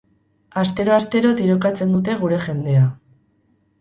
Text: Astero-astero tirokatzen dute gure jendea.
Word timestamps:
Astero-astero 0.61 1.33
tirokatzen 1.41 1.93
dute 1.99 2.17
gure 2.23 2.41
jendea. 2.47 2.89